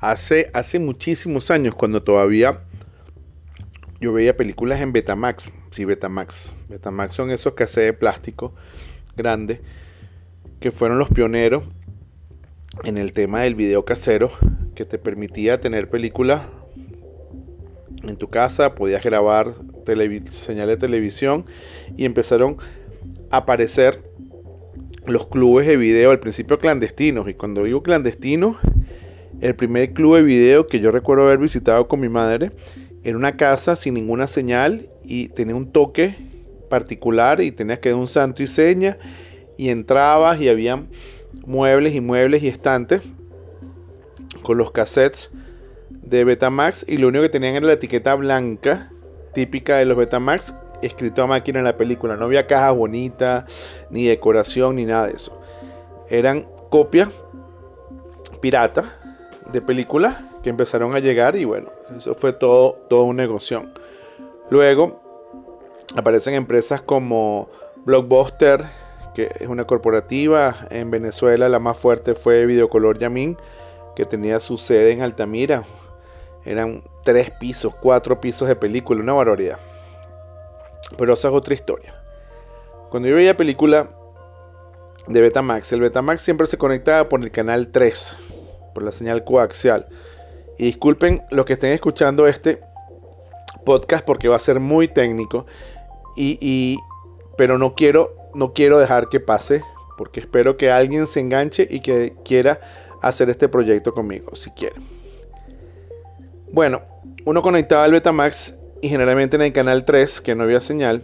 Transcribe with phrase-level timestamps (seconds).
[0.00, 2.60] Hace, hace muchísimos años, cuando todavía
[4.00, 5.52] yo veía películas en Betamax.
[5.70, 6.54] Sí, Betamax.
[6.68, 8.54] Betamax son esos cassettes de plástico
[9.16, 9.60] grandes
[10.60, 11.64] que fueron los pioneros
[12.84, 14.30] en el tema del video casero
[14.74, 16.42] que te permitía tener películas
[18.04, 19.54] en tu casa, podías grabar
[20.30, 21.46] señal de televisión
[21.96, 22.58] y empezaron
[23.30, 24.02] a aparecer
[25.06, 28.56] los clubes de video al principio clandestinos y cuando digo clandestinos
[29.40, 32.52] el primer club de video que yo recuerdo haber visitado con mi madre
[33.04, 36.16] era una casa sin ninguna señal y tenía un toque
[36.68, 38.98] particular y tenías que dar un santo y seña
[39.56, 40.84] y entrabas y había
[41.46, 43.02] muebles y muebles y estantes
[44.42, 45.30] con los cassettes
[45.90, 48.90] de Betamax y lo único que tenían era la etiqueta blanca
[49.34, 52.16] típica de los Betamax escrito a máquina en la película.
[52.16, 53.46] No había caja bonita,
[53.90, 55.40] ni decoración, ni nada de eso.
[56.08, 57.08] Eran copias
[58.40, 58.84] pirata
[59.52, 63.64] de películas que empezaron a llegar y bueno, eso fue todo, todo un negocio.
[64.50, 65.00] Luego
[65.96, 67.48] aparecen empresas como
[67.84, 68.66] Blockbuster,
[69.14, 70.54] que es una corporativa.
[70.70, 73.36] En Venezuela la más fuerte fue Videocolor Yamin,
[73.96, 75.64] que tenía su sede en Altamira.
[76.44, 79.58] Eran tres pisos, cuatro pisos de película, una barbaridad.
[80.96, 81.94] Pero esa es otra historia.
[82.90, 83.90] Cuando yo veía película
[85.06, 88.16] de Betamax, el Betamax siempre se conectaba por el canal 3,
[88.78, 89.86] por la señal coaxial.
[90.56, 92.60] Y disculpen los que estén escuchando este
[93.64, 95.46] podcast porque va a ser muy técnico.
[96.16, 96.78] Y,
[97.36, 99.64] pero no quiero, no quiero dejar que pase
[99.96, 102.60] porque espero que alguien se enganche y que quiera
[103.02, 104.76] hacer este proyecto conmigo, si quiere.
[106.52, 106.82] Bueno,
[107.24, 111.02] uno conectaba al Betamax y generalmente en el canal 3, que no había señal,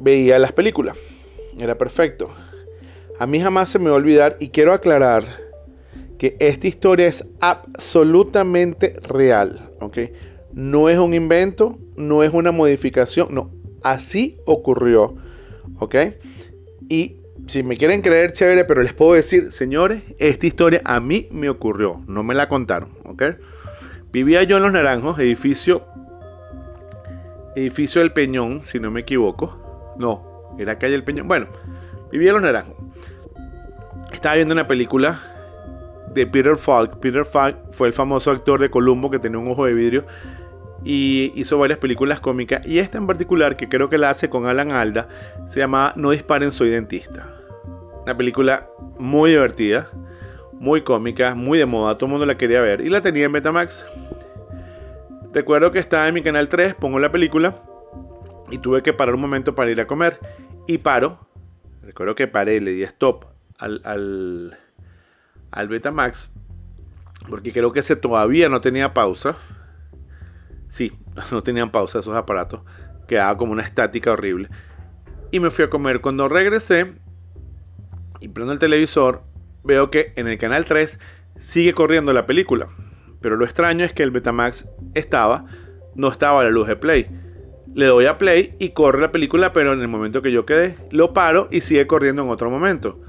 [0.00, 0.96] veía las películas.
[1.56, 2.30] Era perfecto.
[3.20, 5.45] A mí jamás se me va a olvidar y quiero aclarar
[6.18, 9.98] que esta historia es absolutamente real, ¿ok?
[10.52, 13.50] No es un invento, no es una modificación, no,
[13.82, 15.16] así ocurrió,
[15.78, 15.94] ¿ok?
[16.88, 21.28] Y si me quieren creer, chévere, pero les puedo decir, señores, esta historia a mí
[21.30, 23.22] me ocurrió, no me la contaron, ¿ok?
[24.12, 25.84] Vivía yo en Los Naranjos, edificio
[27.56, 29.94] edificio del Peñón, si no me equivoco.
[29.98, 31.26] No, era calle El Peñón.
[31.26, 31.46] Bueno,
[32.12, 32.76] vivía en Los Naranjos.
[34.12, 35.35] Estaba viendo una película
[36.16, 36.98] de Peter Falk.
[36.98, 40.06] Peter Falk fue el famoso actor de Columbo que tenía un ojo de vidrio
[40.82, 42.66] y hizo varias películas cómicas.
[42.66, 45.08] Y esta en particular, que creo que la hace con Alan Alda,
[45.46, 47.28] se llama No disparen, soy dentista.
[48.02, 48.68] Una película
[48.98, 49.90] muy divertida,
[50.52, 53.32] muy cómica, muy de moda, todo el mundo la quería ver y la tenía en
[53.32, 53.84] Betamax.
[55.34, 57.62] Recuerdo que estaba en mi canal 3, pongo la película
[58.50, 60.18] y tuve que parar un momento para ir a comer.
[60.66, 61.18] Y paro.
[61.82, 63.26] Recuerdo que paré, le di stop
[63.58, 64.56] al, al,
[65.50, 66.32] al Betamax.
[67.28, 69.36] Porque creo que ese todavía no tenía pausa.
[70.68, 70.92] Sí,
[71.30, 72.60] no tenían pausa esos aparatos.
[73.08, 74.48] Quedaba como una estática horrible.
[75.30, 76.00] Y me fui a comer.
[76.00, 76.94] Cuando regresé
[78.20, 79.22] y prendo el televisor,
[79.64, 80.98] veo que en el canal 3
[81.38, 82.68] sigue corriendo la película.
[83.20, 85.46] Pero lo extraño es que el Betamax estaba,
[85.94, 87.08] no estaba a la luz de play.
[87.74, 90.76] Le doy a play y corre la película, pero en el momento que yo quedé,
[90.90, 93.00] lo paro y sigue corriendo en otro momento.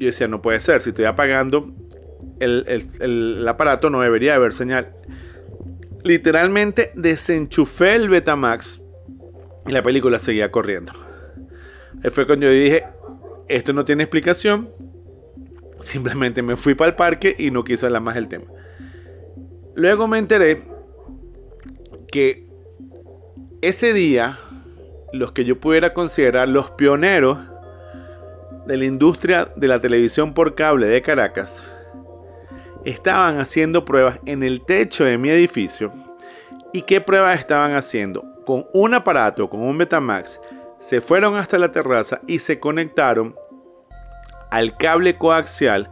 [0.00, 1.72] Yo decía, no puede ser, si estoy apagando
[2.40, 4.92] el, aparato no debería haber señal.
[6.02, 8.80] Literalmente desenchufé el Betamax
[9.66, 10.92] y la película seguía corriendo.
[12.02, 12.84] Ahí fue cuando yo dije,
[13.48, 14.70] esto no tiene explicación,
[15.82, 18.44] Simplemente me fui para el parque y no quise hablar más del tema.
[19.74, 20.64] Luego me enteré
[22.12, 22.46] que
[23.62, 24.38] ese día,
[25.14, 27.38] los que yo pudiera considerar los pioneros
[28.66, 31.64] de la industria de la televisión por cable de Caracas,
[32.84, 35.92] estaban haciendo pruebas en el techo de mi edificio.
[36.72, 38.24] ¿Y qué pruebas estaban haciendo?
[38.46, 40.40] Con un aparato, con un Betamax,
[40.78, 43.34] se fueron hasta la terraza y se conectaron
[44.50, 45.90] al cable coaxial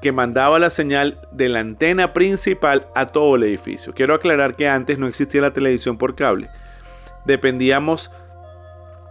[0.00, 3.92] que mandaba la señal de la antena principal a todo el edificio.
[3.94, 6.48] Quiero aclarar que antes no existía la televisión por cable.
[7.24, 8.10] Dependíamos,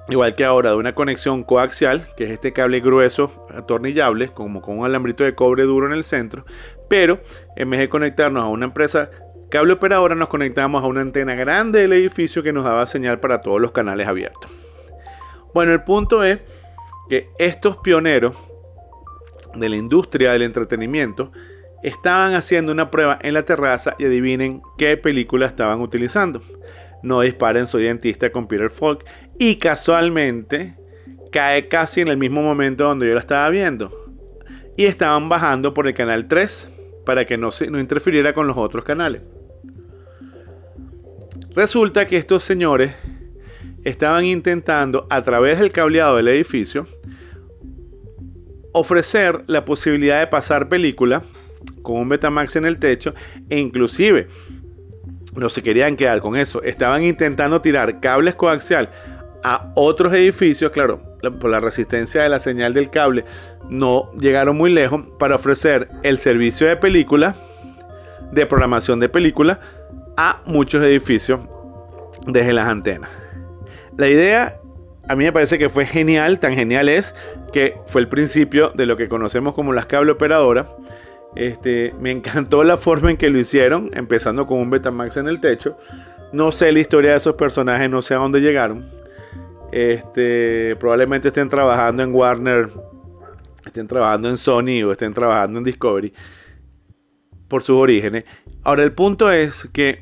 [0.09, 4.79] igual que ahora, de una conexión coaxial, que es este cable grueso, atornillable, como con
[4.79, 6.45] un alambrito de cobre duro en el centro.
[6.87, 7.19] Pero
[7.55, 9.09] en vez de conectarnos a una empresa
[9.49, 13.41] cable operadora, nos conectamos a una antena grande del edificio que nos daba señal para
[13.41, 14.51] todos los canales abiertos.
[15.53, 16.39] Bueno, el punto es
[17.09, 18.35] que estos pioneros
[19.55, 21.31] de la industria del entretenimiento
[21.83, 26.41] estaban haciendo una prueba en la terraza y adivinen qué película estaban utilizando.
[27.03, 29.05] No disparen, soy dentista con Peter Falk.
[29.37, 30.75] Y casualmente
[31.31, 34.05] cae casi en el mismo momento donde yo la estaba viendo.
[34.75, 36.69] y estaban bajando por el canal 3
[37.03, 39.23] para que no, se, no interfiriera con los otros canales.
[41.55, 42.93] Resulta que estos señores
[43.83, 46.85] estaban intentando a través del cableado del edificio
[48.73, 51.23] ofrecer la posibilidad de pasar película
[51.81, 53.13] con un Betamax en el techo
[53.49, 54.27] e inclusive
[55.37, 58.89] no se querían quedar con eso, estaban intentando tirar cables coaxial
[59.43, 61.01] a otros edificios, claro,
[61.39, 63.23] por la resistencia de la señal del cable,
[63.69, 67.35] no llegaron muy lejos para ofrecer el servicio de película,
[68.31, 69.59] de programación de película,
[70.17, 71.41] a muchos edificios
[72.25, 73.09] desde las antenas.
[73.95, 74.59] La idea
[75.07, 77.15] a mí me parece que fue genial, tan genial es
[77.53, 80.67] que fue el principio de lo que conocemos como las cable operadoras.
[81.37, 85.39] Este, me encantó la forma en que lo hicieron, empezando con un Betamax en el
[85.39, 85.77] techo.
[86.33, 88.85] No sé la historia de esos personajes, no sé a dónde llegaron.
[89.71, 92.69] Este, probablemente estén trabajando en Warner,
[93.65, 96.11] estén trabajando en Sony o estén trabajando en Discovery
[97.47, 98.23] por sus orígenes.
[98.63, 100.01] Ahora el punto es que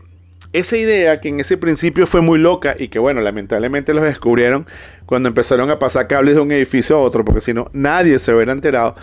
[0.54, 4.66] esa idea que en ese principio fue muy loca y que bueno, lamentablemente los descubrieron
[5.06, 8.34] cuando empezaron a pasar cables de un edificio a otro, porque si no, nadie se
[8.34, 8.96] hubiera enterado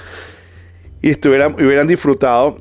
[1.03, 2.61] y estuvieran, hubieran disfrutado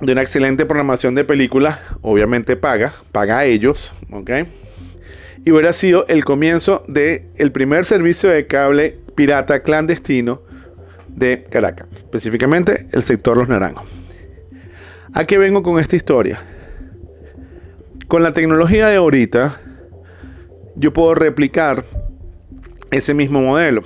[0.00, 4.30] de una excelente programación de películas, obviamente paga, paga a ellos, ¿ok?
[5.44, 10.40] Y hubiera sido el comienzo del el primer servicio de cable pirata clandestino
[11.08, 13.84] de Caracas, específicamente el sector Los Naranjos.
[15.12, 16.40] ¿A qué vengo con esta historia?
[18.08, 19.60] Con la tecnología de ahorita,
[20.74, 21.84] yo puedo replicar
[22.90, 23.82] ese mismo modelo.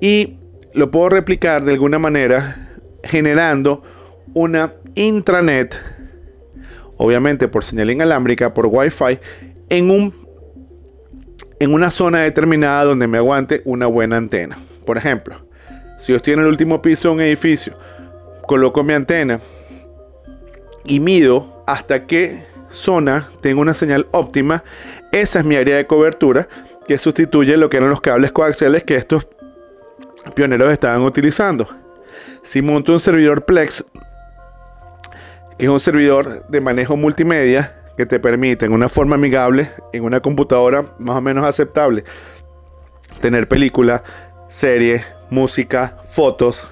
[0.00, 0.38] Y
[0.74, 2.68] lo puedo replicar de alguna manera
[3.04, 3.82] generando
[4.34, 5.78] una intranet,
[6.96, 9.18] obviamente por señal inalámbrica, por Wi-Fi,
[9.68, 10.14] en, un,
[11.58, 14.56] en una zona determinada donde me aguante una buena antena.
[14.86, 15.46] Por ejemplo,
[15.98, 17.76] si yo estoy en el último piso de un edificio,
[18.46, 19.40] coloco mi antena
[20.84, 24.64] y mido hasta qué zona tengo una señal óptima,
[25.12, 26.48] esa es mi área de cobertura
[26.88, 29.26] que sustituye lo que eran los cables coaxiales que estos
[30.34, 31.68] pioneros estaban utilizando.
[32.42, 33.84] Si monto un servidor Plex,
[35.58, 40.04] que es un servidor de manejo multimedia que te permite en una forma amigable, en
[40.04, 42.04] una computadora más o menos aceptable,
[43.20, 44.02] tener películas,
[44.48, 46.68] series, música, fotos,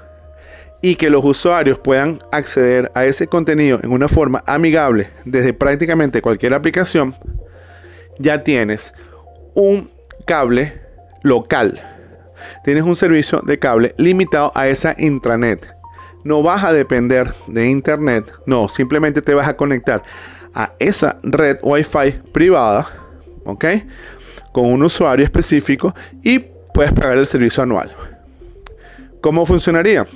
[0.82, 6.22] y que los usuarios puedan acceder a ese contenido en una forma amigable desde prácticamente
[6.22, 7.14] cualquier aplicación,
[8.18, 8.94] ya tienes
[9.54, 9.90] un
[10.26, 10.80] cable
[11.22, 11.89] local.
[12.64, 15.68] Tienes un servicio de cable limitado a esa intranet.
[16.24, 20.02] No vas a depender de internet, no, simplemente te vas a conectar
[20.54, 22.88] a esa red Wi-Fi privada,
[23.44, 23.64] ¿ok?
[24.52, 26.40] Con un usuario específico y
[26.74, 27.94] puedes pagar el servicio anual.
[29.20, 30.06] ¿Cómo funcionaría?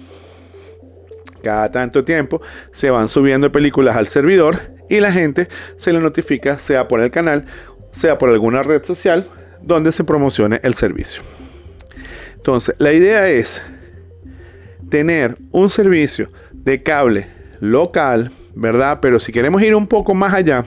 [1.42, 2.40] Cada tanto tiempo
[2.72, 7.10] se van subiendo películas al servidor y la gente se le notifica, sea por el
[7.10, 7.44] canal,
[7.92, 9.26] sea por alguna red social,
[9.62, 11.22] donde se promocione el servicio.
[12.44, 13.62] Entonces, la idea es
[14.90, 17.26] tener un servicio de cable
[17.58, 18.98] local, ¿verdad?
[19.00, 20.62] Pero si queremos ir un poco más allá,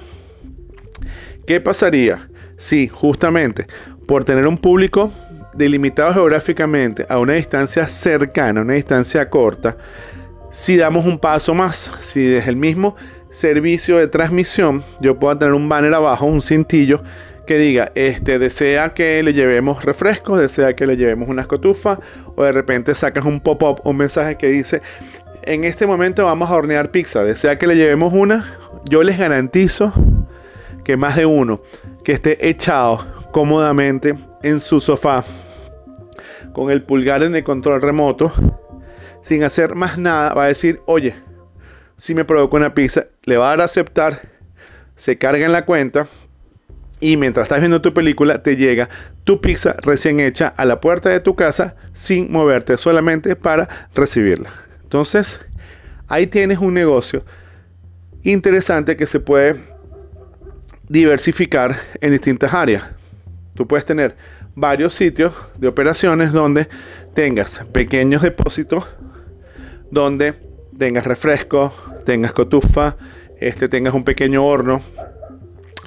[1.45, 3.68] ¿qué pasaría si justamente
[4.07, 5.12] por tener un público
[5.53, 9.77] delimitado geográficamente a una distancia cercana, una distancia corta,
[10.50, 12.96] si damos un paso más, si desde el mismo
[13.29, 17.03] servicio de transmisión yo puedo tener un banner abajo, un cintillo
[17.48, 21.98] que diga, este desea que le llevemos refrescos, desea que le llevemos unas cotufas,
[22.36, 24.84] o de repente sacas un pop-up, un mensaje que dice,
[25.42, 28.54] en este momento vamos a hornear pizza, desea que le llevemos una,
[28.88, 29.92] yo les garantizo
[30.84, 31.62] que más de uno
[32.04, 35.24] que esté echado cómodamente en su sofá
[36.54, 38.32] con el pulgar en el control remoto,
[39.22, 41.16] sin hacer más nada, va a decir, oye,
[41.98, 44.22] si me provoca una pizza, le va a dar a aceptar,
[44.96, 46.08] se carga en la cuenta
[47.00, 48.89] y mientras estás viendo tu película te llega
[49.24, 54.51] tu pizza recién hecha a la puerta de tu casa sin moverte, solamente para recibirla.
[54.84, 55.39] Entonces,
[56.08, 57.24] ahí tienes un negocio
[58.24, 59.56] interesante que se puede
[60.89, 62.84] diversificar en distintas áreas.
[63.54, 64.16] Tú puedes tener
[64.56, 66.68] varios sitios de operaciones donde
[67.13, 68.86] tengas pequeños depósitos
[69.92, 70.34] donde
[70.77, 71.74] tengas refresco,
[72.06, 72.98] tengas cotufa,
[73.39, 74.82] este, tengas un pequeño horno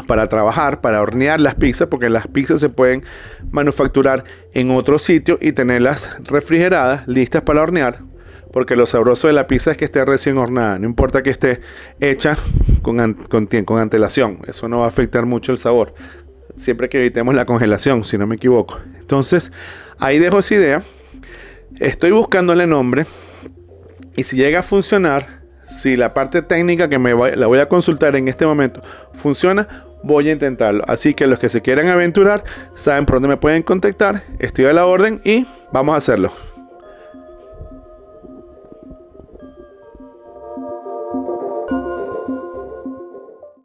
[0.07, 3.05] para trabajar, para hornear las pizzas, porque las pizzas se pueden
[3.51, 8.01] manufacturar en otro sitio y tenerlas refrigeradas, listas para hornear,
[8.53, 11.61] porque lo sabroso de la pizza es que esté recién hornada, no importa que esté
[12.01, 12.37] hecha
[12.83, 15.95] con, con, con antelación, eso no va a afectar mucho el sabor,
[16.57, 18.81] siempre que evitemos la congelación, si no me equivoco.
[18.99, 19.53] Entonces,
[19.99, 20.83] ahí dejo esa idea,
[21.79, 23.07] estoy buscándole nombre,
[24.17, 28.17] Y si llega a funcionar, si la parte técnica que me la voy a consultar
[28.17, 28.83] en este momento
[29.15, 30.85] funciona, voy a intentarlo.
[30.87, 34.23] Así que los que se quieran aventurar, saben por dónde me pueden contactar.
[34.39, 36.50] Estoy a la orden y vamos a hacerlo.